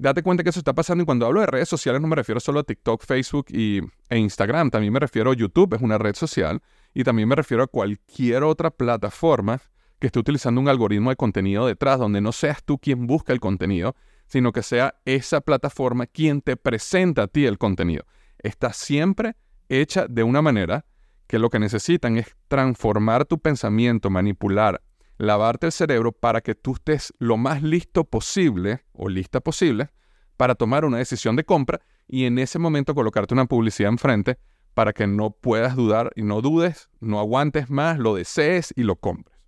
[0.00, 2.40] Date cuenta que eso está pasando y cuando hablo de redes sociales no me refiero
[2.40, 6.14] solo a TikTok, Facebook y, e Instagram, también me refiero a YouTube, es una red
[6.14, 6.62] social,
[6.94, 9.60] y también me refiero a cualquier otra plataforma
[9.98, 13.40] que esté utilizando un algoritmo de contenido detrás, donde no seas tú quien busca el
[13.40, 18.06] contenido, sino que sea esa plataforma quien te presenta a ti el contenido.
[18.38, 19.36] Está siempre
[19.68, 20.86] hecha de una manera
[21.26, 24.80] que lo que necesitan es transformar tu pensamiento, manipular,
[25.20, 29.90] lavarte el cerebro para que tú estés lo más listo posible o lista posible
[30.38, 34.38] para tomar una decisión de compra y en ese momento colocarte una publicidad enfrente
[34.72, 38.96] para que no puedas dudar y no dudes, no aguantes más, lo desees y lo
[38.96, 39.38] compres.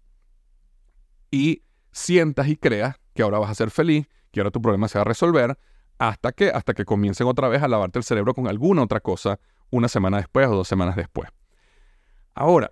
[1.30, 4.98] Y sientas y creas que ahora vas a ser feliz, que ahora tu problema se
[4.98, 5.58] va a resolver,
[5.96, 9.40] hasta que, hasta que comiencen otra vez a lavarte el cerebro con alguna otra cosa
[9.70, 11.30] una semana después o dos semanas después.
[12.34, 12.70] Ahora,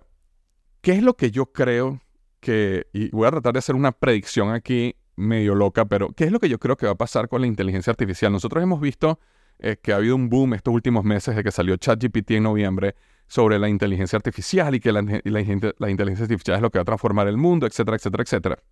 [0.81, 1.99] ¿qué es lo que yo creo
[2.41, 6.31] que, y voy a tratar de hacer una predicción aquí medio loca, pero ¿qué es
[6.31, 8.31] lo que yo creo que va a pasar con la inteligencia artificial?
[8.31, 9.19] Nosotros hemos visto
[9.59, 12.95] eh, que ha habido un boom estos últimos meses de que salió ChatGPT en noviembre
[13.27, 17.27] sobre la inteligencia artificial y que la, inteligencia artificial es lo que va a transformar
[17.27, 18.63] el mundo, etcétera, etcétera, etcétera.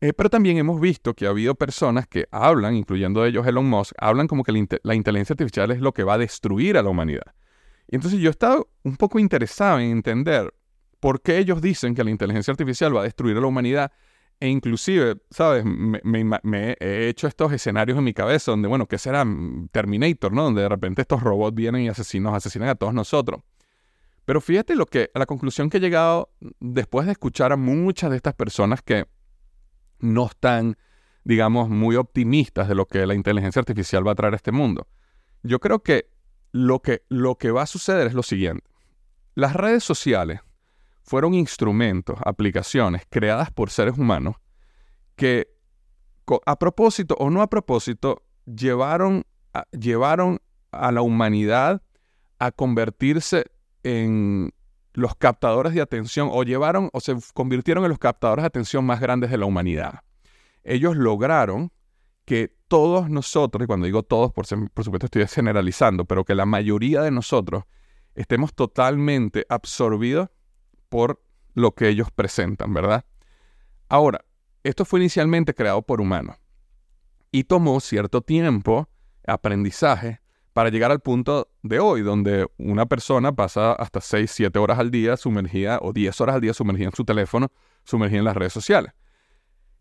[0.00, 3.94] Eh, pero también hemos visto que ha habido personas que hablan, incluyendo ellos Elon Musk,
[3.98, 7.34] hablan como que la inteligencia artificial es lo que va a destruir a la humanidad.
[7.88, 10.52] Y entonces yo he estado un poco interesado en entender
[11.00, 13.92] por qué ellos dicen que la inteligencia artificial va a destruir a la humanidad.
[14.38, 15.64] E inclusive, ¿sabes?
[15.64, 19.24] Me, he hecho estos escenarios en mi cabeza donde, bueno, ¿qué será
[19.72, 20.42] Terminator, no?
[20.44, 23.40] Donde de repente estos robots vienen y asesinos, asesinan a todos nosotros.
[24.26, 26.30] Pero fíjate lo que, a la conclusión que he llegado
[26.60, 29.06] después de escuchar a muchas de estas personas que
[30.00, 30.76] no están,
[31.24, 34.86] digamos, muy optimistas de lo que la inteligencia artificial va a traer a este mundo.
[35.42, 36.10] Yo creo que
[36.52, 38.68] lo que, lo que va a suceder es lo siguiente.
[39.34, 40.40] Las redes sociales
[41.06, 44.36] fueron instrumentos, aplicaciones creadas por seres humanos
[45.14, 45.48] que
[46.44, 50.40] a propósito o no a propósito llevaron a, llevaron
[50.72, 51.80] a la humanidad
[52.38, 53.46] a convertirse
[53.84, 54.52] en
[54.92, 59.00] los captadores de atención o llevaron o se convirtieron en los captadores de atención más
[59.00, 60.00] grandes de la humanidad.
[60.64, 61.70] Ellos lograron
[62.24, 66.46] que todos nosotros, y cuando digo todos, por, por supuesto estoy generalizando, pero que la
[66.46, 67.64] mayoría de nosotros
[68.16, 70.30] estemos totalmente absorbidos
[70.88, 71.22] por
[71.54, 73.04] lo que ellos presentan, ¿verdad?
[73.88, 74.24] Ahora,
[74.62, 76.36] esto fue inicialmente creado por humanos
[77.30, 78.88] y tomó cierto tiempo
[79.26, 80.20] aprendizaje
[80.52, 84.90] para llegar al punto de hoy, donde una persona pasa hasta 6, 7 horas al
[84.90, 87.48] día sumergida o 10 horas al día sumergida en su teléfono,
[87.84, 88.92] sumergida en las redes sociales.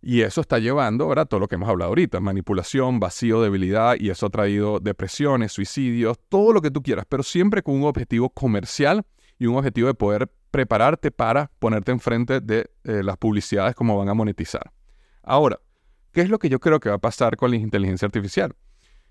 [0.02, 1.28] Y eso está llevando, ¿verdad?
[1.28, 6.20] Todo lo que hemos hablado ahorita, manipulación, vacío, debilidad, y eso ha traído depresiones, suicidios,
[6.30, 9.06] todo lo que tú quieras, pero siempre con un objetivo comercial
[9.40, 14.08] y un objetivo de poder prepararte para ponerte enfrente de eh, las publicidades como van
[14.08, 14.72] a monetizar.
[15.22, 15.60] Ahora,
[16.14, 18.56] ¿qué es lo que yo creo que va a pasar con la inteligencia artificial?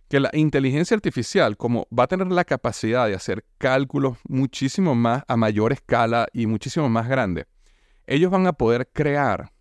[0.09, 5.23] Que la inteligencia artificial, como va a tener la capacidad de hacer cálculos muchísimo más
[5.29, 7.45] a mayor escala y muchísimo más grande,
[8.07, 9.53] ellos van a poder crear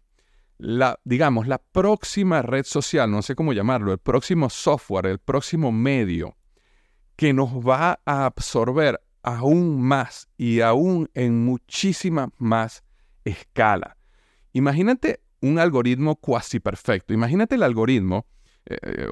[0.57, 5.73] la, digamos, la próxima red social, no sé cómo llamarlo, el próximo software, el próximo
[5.73, 6.37] medio
[7.17, 12.83] que nos va a absorber aún más y aún en muchísima más
[13.25, 13.97] escala.
[14.51, 17.13] Imagínate un algoritmo cuasi perfecto.
[17.13, 18.25] Imagínate el algoritmo.
[18.65, 19.07] Eh, eh,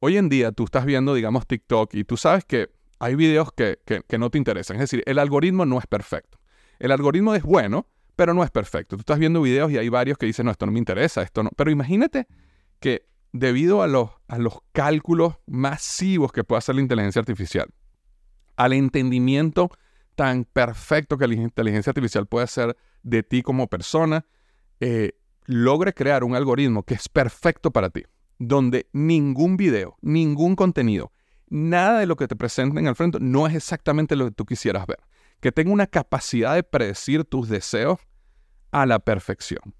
[0.00, 3.78] hoy en día tú estás viendo, digamos, TikTok y tú sabes que hay videos que,
[3.84, 4.76] que no te interesan.
[4.76, 6.38] Es decir, el algoritmo no es perfecto.
[6.78, 8.96] El algoritmo es bueno, pero no es perfecto.
[8.96, 11.42] Tú estás viendo videos y hay varios que dicen, no, esto no me interesa, esto
[11.42, 11.50] no.
[11.54, 12.26] Pero imagínate
[12.80, 17.68] que debido a los, a los cálculos masivos que puede hacer la inteligencia artificial,
[18.56, 19.70] al entendimiento
[20.14, 24.26] tan perfecto que la inteligencia artificial puede hacer de ti como persona,
[24.80, 25.12] eh,
[25.44, 28.04] logre crear un algoritmo que es perfecto para ti,
[28.38, 31.12] donde ningún video, ningún contenido,
[31.48, 34.86] nada de lo que te presenten al frente no es exactamente lo que tú quisieras
[34.86, 34.98] ver
[35.40, 37.98] que tenga una capacidad de predecir tus deseos
[38.70, 39.74] a la perfección.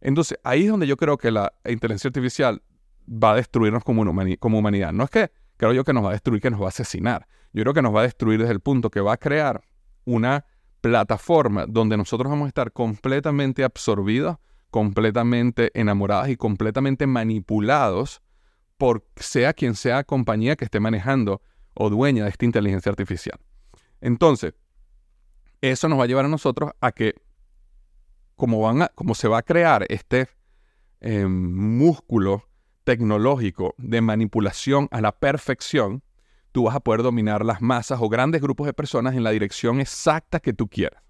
[0.00, 2.62] Entonces, ahí es donde yo creo que la inteligencia artificial
[3.08, 4.92] va a destruirnos como, humanidad.
[4.92, 7.26] No es que creo yo que nos va a destruir, que nos va a asesinar.
[7.52, 9.62] Yo creo que nos va a destruir desde el punto que va a crear
[10.04, 10.44] una
[10.80, 14.36] plataforma donde nosotros vamos a estar completamente absorbidos,
[14.70, 18.22] completamente enamorados y completamente manipulados
[18.76, 21.42] por sea quien sea compañía que esté manejando
[21.74, 23.38] o dueña de esta inteligencia artificial.
[24.00, 24.54] Entonces,
[25.60, 27.14] eso nos va a llevar a nosotros a que,
[28.36, 30.28] como, van como se va a crear este
[31.00, 32.44] em, músculo
[32.84, 36.02] tecnológico de manipulación a la perfección,
[36.52, 39.80] tú vas a poder dominar las masas o grandes grupos de personas en la dirección
[39.80, 41.02] exacta que tú quieras.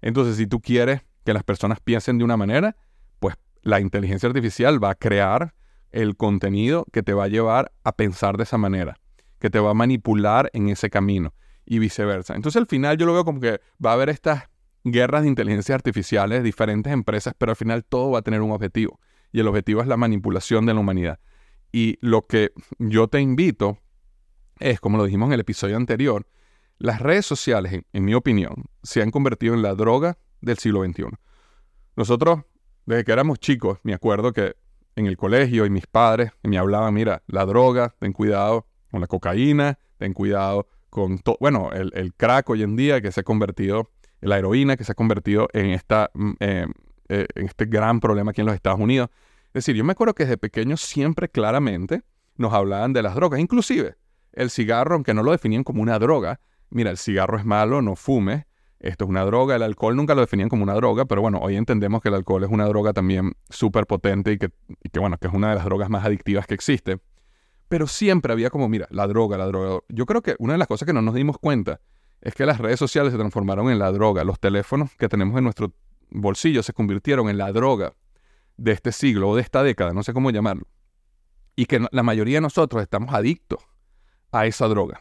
[0.00, 2.76] Entonces, si tú quieres que las personas piensen de una manera,
[3.18, 5.54] pues la inteligencia artificial va a crear
[5.90, 8.98] el contenido que te va a llevar a pensar de esa manera,
[9.38, 12.34] que te va a manipular en ese camino y viceversa.
[12.34, 14.44] Entonces al final yo lo veo como que va a haber estas
[14.84, 19.00] guerras de inteligencia artificiales, diferentes empresas, pero al final todo va a tener un objetivo.
[19.32, 21.20] Y el objetivo es la manipulación de la humanidad.
[21.72, 23.78] Y lo que yo te invito
[24.60, 26.26] es, como lo dijimos en el episodio anterior,
[26.78, 31.06] las redes sociales, en, mi opinión, se han convertido en la droga del siglo XXI.
[31.96, 32.40] Nosotros,
[32.86, 34.54] desde que éramos chicos, me acuerdo que
[34.94, 39.08] en el colegio y mis padres me hablaban, mira, la droga, ten cuidado con la
[39.08, 43.90] cocaína, ten cuidado con todo, bueno, el, crack hoy en día que se ha convertido,
[44.20, 46.66] la heroína que se ha convertido en, esta, mm, eh,
[47.08, 49.10] eh, en este gran problema aquí en los Estados Unidos.
[49.48, 52.02] Es decir, yo me acuerdo que desde pequeño siempre claramente
[52.36, 53.96] nos hablaban de las drogas, inclusive
[54.38, 57.96] el cigarro, aunque no lo definían como una droga, mira, el cigarro es malo, no
[57.96, 58.46] fume,
[58.78, 61.56] esto es una droga, el alcohol nunca lo definían como una droga, pero bueno, hoy
[61.56, 64.50] entendemos que el alcohol es una droga también súper potente y que,
[64.84, 67.00] y que, bueno, que es una de las drogas más adictivas que existe.
[67.68, 69.80] Pero siempre había como, mira, la droga, la droga.
[69.88, 71.80] Yo creo que una de las cosas que no nos dimos cuenta
[72.20, 74.22] es que las redes sociales se transformaron en la droga.
[74.22, 75.72] Los teléfonos que tenemos en nuestro
[76.10, 77.92] bolsillo se convirtieron en la droga
[78.56, 80.68] de este siglo o de esta década, no sé cómo llamarlo.
[81.56, 83.58] Y que la mayoría de nosotros estamos adictos
[84.32, 85.00] a esa droga.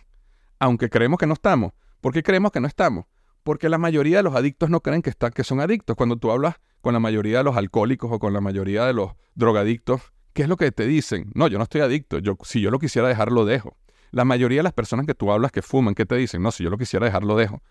[0.59, 1.73] Aunque creemos que no estamos.
[2.01, 3.05] ¿Por qué creemos que no estamos?
[3.43, 5.95] Porque la mayoría de los adictos no creen que, están, que son adictos.
[5.95, 9.11] Cuando tú hablas con la mayoría de los alcohólicos o con la mayoría de los
[9.35, 10.01] drogadictos,
[10.37, 11.31] ¿Qué es lo que te dicen?
[11.33, 12.19] No, yo no estoy adicto.
[12.19, 13.75] Yo, si yo lo quisiera dejar, lo dejo.
[14.11, 16.43] La mayoría de las personas que tú hablas que fuman, ¿qué te dicen?
[16.43, 17.63] No, si yo lo quisiera dejar, lo dejo.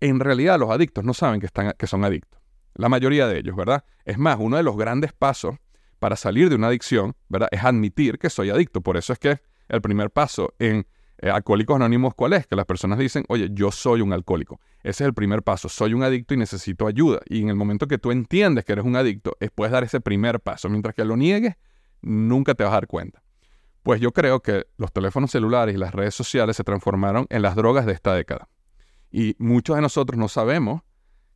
[0.00, 2.38] En realidad, los adictos no saben que, están, que son adictos.
[2.74, 3.86] La mayoría de ellos, ¿verdad?
[4.04, 5.56] Es más, uno de los grandes pasos
[5.98, 7.48] para salir de una adicción, ¿verdad?
[7.52, 8.82] Es admitir que soy adicto.
[8.82, 10.86] Por eso es que el primer paso en
[11.18, 12.46] eh, Alcohólicos Anónimos, ¿cuál es?
[12.46, 14.60] Que las personas dicen, oye, yo soy un alcohólico.
[14.82, 15.68] Ese es el primer paso.
[15.68, 17.20] Soy un adicto y necesito ayuda.
[17.26, 20.00] Y en el momento que tú entiendes que eres un adicto, es puedes dar ese
[20.00, 20.68] primer paso.
[20.68, 21.54] Mientras que lo niegues,
[22.02, 23.22] nunca te vas a dar cuenta.
[23.82, 27.54] Pues yo creo que los teléfonos celulares y las redes sociales se transformaron en las
[27.54, 28.48] drogas de esta década.
[29.10, 30.82] Y muchos de nosotros no sabemos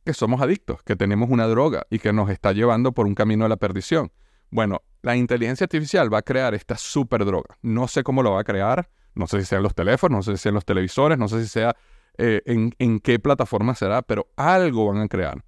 [0.03, 3.45] que somos adictos, que tenemos una droga y que nos está llevando por un camino
[3.45, 4.11] de la perdición.
[4.51, 7.57] Bueno, la inteligencia artificial va a crear esta super droga.
[7.61, 10.23] No sé cómo lo va a crear, no sé si sea en los teléfonos, no
[10.23, 11.75] sé si sea en los televisores, no sé si sea
[12.17, 15.43] eh, en, en qué plataforma será, pero algo van a crear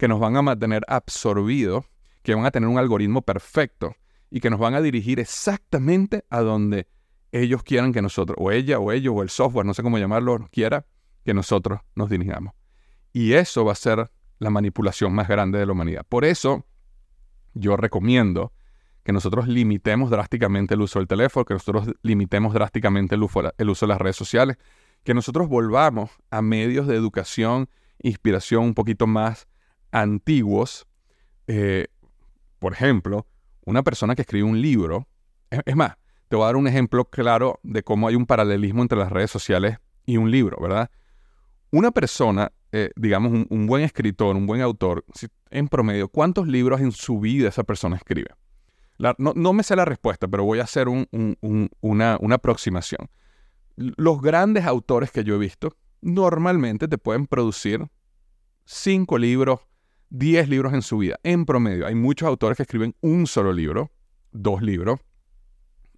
[0.00, 1.84] que nos van a mantener absorbidos,
[2.22, 3.94] que van a tener un algoritmo perfecto
[4.30, 6.88] y que nos van a dirigir exactamente a donde
[7.32, 10.48] ellos quieran que nosotros, o ella, o ellos, o el software, no sé cómo llamarlo,
[10.50, 10.86] quiera
[11.22, 12.54] que nosotros nos dirijamos.
[13.12, 16.06] Y eso va a ser la manipulación más grande de la humanidad.
[16.08, 16.64] Por eso
[17.54, 18.52] yo recomiendo
[19.02, 23.86] que nosotros limitemos drásticamente el uso del teléfono, que nosotros limitemos drásticamente el uso, de
[23.86, 24.58] las redes sociales,
[25.04, 27.68] que nosotros volvamos a medios de educación,
[28.02, 29.48] inspiración un poquito más
[29.90, 30.86] antiguos.
[31.46, 31.86] Eh,
[32.58, 33.26] por ejemplo,
[33.64, 35.08] una persona que escribe un libro,
[35.50, 35.96] es, más,
[36.28, 39.30] te voy a dar un ejemplo claro de cómo hay un paralelismo entre las redes
[39.30, 40.90] sociales y un libro, ¿verdad?
[41.70, 45.04] Una persona, eh, digamos, un, buen escritor, un buen autor,
[45.50, 48.28] en promedio, ¿cuántos libros en su vida esa persona escribe?
[49.18, 53.08] no, me sé la respuesta, pero voy a hacer una, una aproximación.
[53.76, 57.88] Los grandes autores que yo he visto normalmente te pueden producir
[58.66, 59.60] cinco libros,
[60.10, 61.86] diez libros en su vida, en promedio.
[61.86, 63.90] Hay muchos autores que escriben un solo libro,
[64.32, 65.00] dos libros.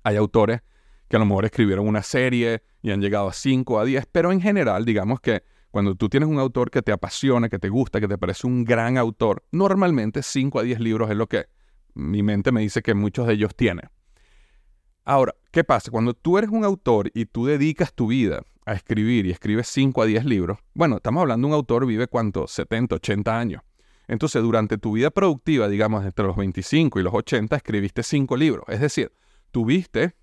[0.04, 0.62] Hay autores
[1.08, 4.32] que a lo mejor escribieron una serie y han llegado a cinco, a diez, pero
[4.32, 7.98] en general, digamos que cuando tú tienes un autor que te apasiona, que te gusta,
[7.98, 11.46] que te parece un gran autor, normalmente cinco a diez libros es lo que
[11.94, 13.88] mi mente me dice que muchos de ellos tienen.
[15.04, 15.90] Ahora, ¿qué pasa?
[15.90, 20.02] Cuando tú eres un autor y tú dedicas tu vida a escribir y escribes 5
[20.02, 23.62] a 10 libros, bueno, estamos hablando de un autor vive cuánto, 70, 80 años.
[24.08, 28.66] Entonces, durante tu vida productiva, digamos, entre los 25 y los 80, escribiste 5 libros.
[28.68, 29.10] Es decir,
[29.50, 30.16] tuviste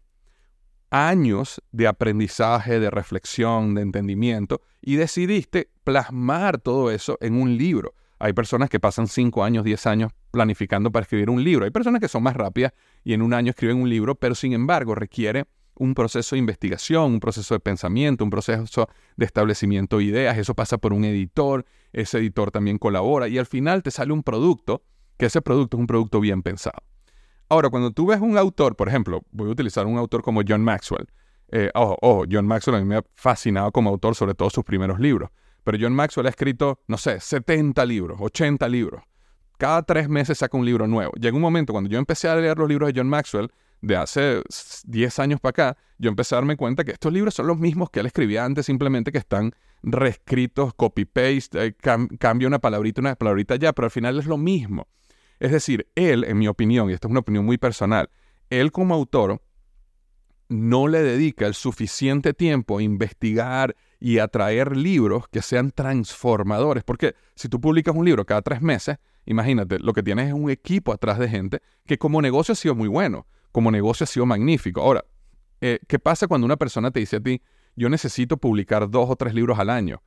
[0.91, 7.93] años de aprendizaje, de reflexión, de entendimiento, y decidiste plasmar todo eso en un libro.
[8.19, 11.65] Hay personas que pasan 5 años, 10 años planificando para escribir un libro.
[11.65, 12.73] Hay personas que son más rápidas
[13.03, 17.13] y en un año escriben un libro, pero sin embargo requiere un proceso de investigación,
[17.13, 20.37] un proceso de pensamiento, un proceso de establecimiento de ideas.
[20.37, 24.21] Eso pasa por un editor, ese editor también colabora y al final te sale un
[24.21, 24.83] producto,
[25.17, 26.79] que ese producto es un producto bien pensado.
[27.49, 30.61] Ahora, cuando tú ves un autor, por ejemplo, voy a utilizar un autor como John
[30.61, 31.07] Maxwell.
[31.51, 34.63] Eh, ojo, ojo, John Maxwell a mí me ha fascinado como autor, sobre todo sus
[34.63, 35.31] primeros libros.
[35.63, 39.03] Pero John Maxwell ha escrito, no sé, 70 libros, 80 libros.
[39.57, 41.11] Cada tres meses saca un libro nuevo.
[41.19, 44.41] Llega un momento cuando yo empecé a leer los libros de John Maxwell, de hace
[44.85, 47.89] 10 años para acá, yo empecé a darme cuenta que estos libros son los mismos
[47.89, 51.75] que él escribía antes, simplemente que están reescritos, copy-paste, eh,
[52.19, 54.87] cambia una palabrita, una palabrita ya, pero al final es lo mismo.
[55.39, 58.09] Es decir, él, en mi opinión, y esta es una opinión muy personal,
[58.49, 59.41] él como autor
[60.49, 66.83] no le dedica el suficiente tiempo a investigar y a traer libros que sean transformadores.
[66.83, 68.97] Porque si tú publicas un libro cada tres meses,
[69.29, 72.73] Imagínate, lo que tienes es un equipo atrás de gente que como negocio ha sido
[72.73, 74.81] muy bueno, como negocio ha sido magnífico.
[74.81, 75.05] Ahora,
[75.61, 77.39] eh, ¿qué pasa cuando una persona te dice a ti,
[77.75, 80.01] yo necesito publicar dos o tres libros al año?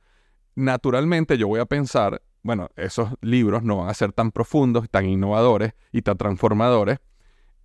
[0.55, 5.05] Naturalmente yo voy a pensar, bueno, esos libros no van a ser tan profundos, tan
[5.07, 6.99] innovadores y tan transformadores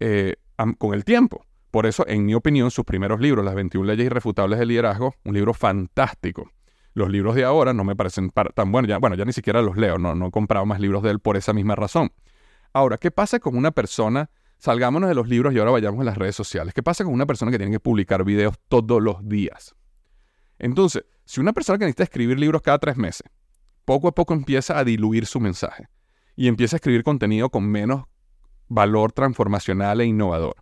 [0.01, 0.37] eh,
[0.79, 1.44] con el tiempo.
[1.70, 5.35] Por eso, en mi opinión, sus primeros libros, Las 21 leyes irrefutables del liderazgo, un
[5.35, 6.51] libro fantástico.
[6.94, 8.88] Los libros de ahora no me parecen tan buenos.
[8.88, 11.20] Ya, bueno, ya ni siquiera los leo, no, no he comprado más libros de él
[11.20, 12.11] por esa misma razón.
[12.72, 14.31] Ahora, ¿qué pasa con una persona?
[14.59, 16.74] Salgámonos de los libros y ahora vayamos a las redes sociales.
[16.74, 19.77] ¿Qué pasa con una persona que tiene que publicar videos todos los días?
[20.59, 23.30] Entonces, si una persona que necesita escribir libros cada tres meses,
[23.84, 25.88] poco a poco empieza a diluir su mensaje
[26.36, 28.06] y empieza a escribir contenido con menos
[28.68, 30.56] valor transformacional e innovador.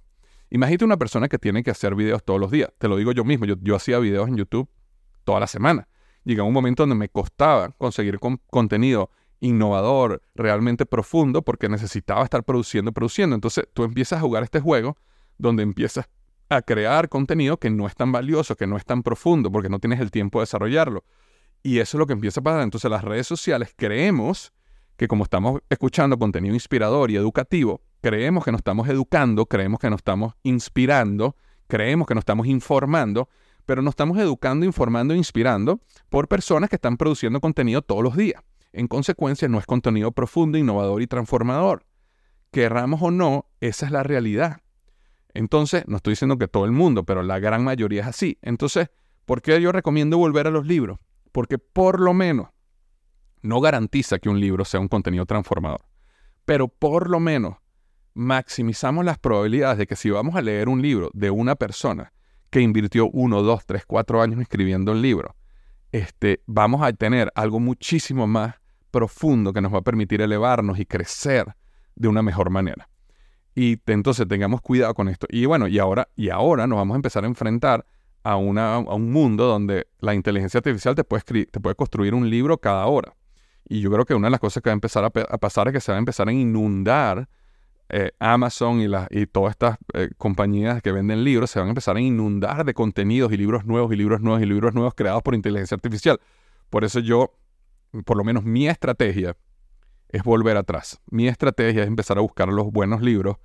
[0.50, 2.70] Imagínate una persona que tiene que hacer videos todos los días.
[2.78, 4.68] Te lo digo yo mismo, yo, hacía videos en YouTube
[5.22, 5.86] toda la semana
[6.24, 8.18] llega un momento donde me costaba conseguir
[8.50, 13.36] contenido innovador, realmente profundo, porque necesitaba estar produciendo, produciendo.
[13.36, 14.96] Entonces tú empiezas a jugar este juego
[15.38, 16.08] donde empiezas
[16.48, 19.78] a crear contenido que no es tan valioso, que no es tan profundo, porque no
[19.78, 21.04] tienes el tiempo de desarrollarlo.
[21.62, 22.62] Y eso es lo que empieza a pasar.
[22.62, 24.52] Entonces las redes sociales creemos
[24.96, 29.90] que como estamos escuchando contenido inspirador y educativo, creemos que nos estamos educando, creemos que
[29.90, 33.28] nos estamos inspirando, creemos que nos estamos informando,
[33.66, 38.16] pero nos estamos educando, informando e inspirando por personas que están produciendo contenido todos los
[38.16, 38.42] días.
[38.72, 41.84] En consecuencia, no es contenido profundo, innovador y transformador.
[42.52, 44.60] Querramos o no, esa es la realidad.
[45.36, 48.38] Entonces, no estoy diciendo que todo el mundo, pero la gran mayoría es así.
[48.40, 48.88] Entonces,
[49.26, 50.98] ¿por qué yo recomiendo volver a los libros?
[51.30, 52.48] Porque por lo menos
[53.42, 55.84] no garantiza que un libro sea un contenido transformador,
[56.46, 57.56] pero por lo menos
[58.14, 62.12] maximizamos las probabilidades de que si vamos a leer un libro de una persona
[62.48, 65.36] que invirtió uno, dos, tres, cuatro años escribiendo un libro,
[65.92, 68.54] este, vamos a tener algo muchísimo más
[68.90, 71.54] profundo que nos va a permitir elevarnos y crecer
[71.94, 72.88] de una mejor manera.
[73.56, 75.26] Y entonces tengamos cuidado con esto.
[75.30, 77.86] Y bueno, y ahora, y ahora nos vamos a empezar a enfrentar
[78.22, 82.28] a, una, a un mundo donde la inteligencia artificial te puede, te puede construir un
[82.28, 83.16] libro cada hora.
[83.66, 85.72] Y yo creo que una de las cosas que va a empezar a, pasar es
[85.72, 87.30] que se va a empezar a inundar
[87.88, 91.96] eh, Amazon y, y todas estas eh, compañías que venden libros se van a empezar
[91.96, 95.34] a inundar de contenidos y libros nuevos y libros nuevos y libros nuevos creados por
[95.34, 96.20] inteligencia artificial.
[96.68, 97.32] Por eso yo,
[98.04, 99.34] por lo menos mi estrategia
[100.08, 101.00] es volver atrás.
[101.10, 103.36] Mi estrategia es empezar a buscar los buenos libros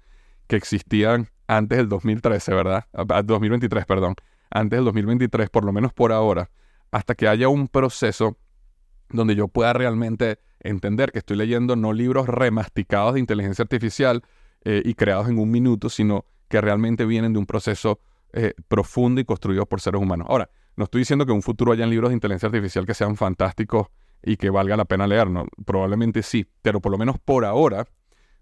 [0.47, 2.85] que existían antes del 2013, ¿verdad?
[2.93, 4.15] 2023, ah, perdón.
[4.49, 6.49] Antes del 2023, por lo menos por ahora,
[6.91, 8.37] hasta que haya un proceso
[9.09, 14.21] donde yo pueda realmente entender que estoy leyendo no libros remasticados de inteligencia artificial
[14.63, 17.99] eh, y creados en un minuto, sino que realmente vienen de un proceso
[18.33, 20.27] eh, profundo y construido por seres humanos.
[20.29, 23.15] Ahora, no estoy diciendo que en un futuro hayan libros de inteligencia artificial que sean
[23.15, 23.87] fantásticos
[24.23, 25.47] y que valga la pena leer, ¿no?
[25.65, 27.87] Probablemente sí, pero por lo menos por ahora,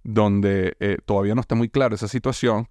[0.04, 2.68] donde eh, todavía no está muy claro esa situación,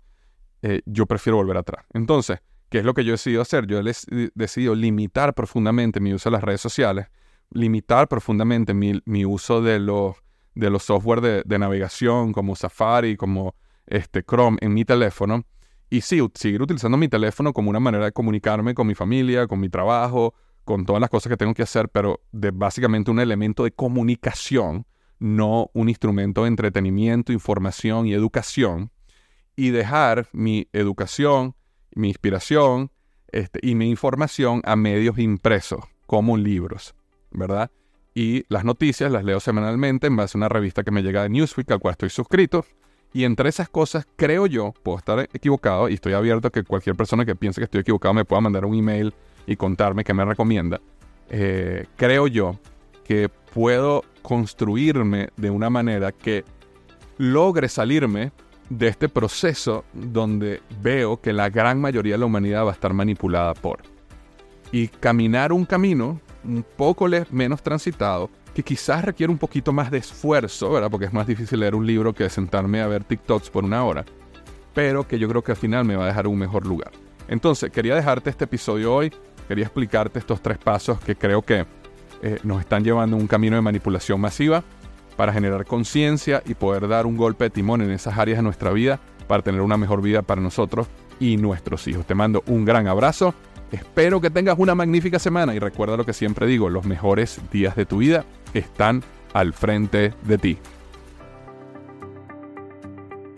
[0.86, 1.84] yo prefiero volver atrás.
[1.94, 3.68] Entonces, ¿qué es lo que yo he decidido hacer?
[3.68, 7.06] Yo he decidido limitar profundamente mi uso de las redes sociales
[7.50, 10.16] limitar profundamente mi, uso de los,
[10.54, 13.54] de los software de, navegación como Safari, como
[13.86, 15.44] este Chrome en mi teléfono.
[15.90, 19.59] Y sí, seguir utilizando mi teléfono como una manera de comunicarme con mi familia, con
[19.61, 20.34] mi trabajo,
[20.68, 24.84] con todas las cosas que tengo que hacer, pero de básicamente un elemento de comunicación,
[25.18, 28.90] no un instrumento de entretenimiento, información y educación.
[29.56, 31.54] Y dejar mi educación,
[31.94, 32.90] mi inspiración
[33.28, 36.94] este, y mi información a medios impresos, como libros.
[37.30, 37.70] ¿verdad?
[38.14, 41.30] Y las noticias las leo semanalmente en base a una revista que me llega de
[41.30, 42.66] Newsweek, al cual estoy suscrito.
[43.14, 46.94] Y entre esas cosas, creo yo, puedo estar equivocado y estoy abierto a que cualquier
[46.94, 49.14] persona que piense que estoy equivocado me pueda mandar un email
[49.49, 50.80] y contarme qué me recomienda.
[51.30, 52.59] Eh, creo yo
[53.05, 56.44] que puedo construirme de una manera que
[57.16, 58.30] logre salirme
[58.68, 62.92] de este proceso donde veo que la gran mayoría de la humanidad va a estar
[62.92, 63.80] manipulada por.
[64.70, 69.99] Y caminar un camino un poco menos transitado, que quizás requiere un poquito más de
[69.99, 70.90] esfuerzo, ¿verdad?
[70.90, 74.05] Porque es más difícil leer un libro que sentarme a ver TikToks por una hora,
[74.74, 76.92] pero que yo creo que al final me va a dejar un mejor lugar.
[77.28, 79.12] Entonces, quería dejarte este episodio hoy,
[79.49, 81.66] quería explicarte estos tres pasos que creo que
[82.22, 84.62] eh, nos están llevando a un camino de manipulación masiva
[85.16, 88.70] para generar conciencia y poder dar un golpe de timón en esas áreas de nuestra
[88.70, 90.86] vida para tener una mejor vida para nosotros
[91.18, 92.07] y nuestros hijos.
[92.07, 93.34] Te mando un gran abrazo
[93.70, 97.76] Espero que tengas una magnífica semana y recuerda lo que siempre digo, los mejores días
[97.76, 98.24] de tu vida
[98.55, 99.03] están
[99.34, 100.59] al frente de ti.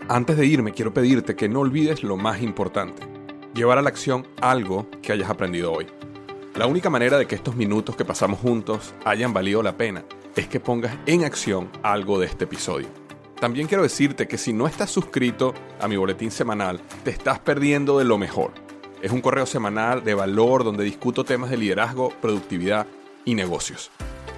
[0.07, 3.03] Antes de irme, quiero pedirte que no olvides lo más importante,
[3.53, 5.87] llevar a la acción algo que hayas aprendido hoy.
[6.55, 10.03] La única manera de que estos minutos que pasamos juntos hayan valido la pena
[10.35, 12.87] es que pongas en acción algo de este episodio.
[13.39, 17.97] También quiero decirte que si no estás suscrito a mi boletín semanal, te estás perdiendo
[17.97, 18.51] de lo mejor.
[19.01, 22.85] Es un correo semanal de valor donde discuto temas de liderazgo, productividad
[23.25, 23.89] y negocios.